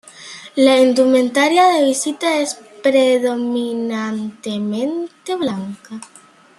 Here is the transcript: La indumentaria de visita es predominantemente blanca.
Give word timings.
La 0.67 0.71
indumentaria 0.85 1.65
de 1.67 1.83
visita 1.83 2.35
es 2.39 2.55
predominantemente 2.81 5.35
blanca. 5.35 6.01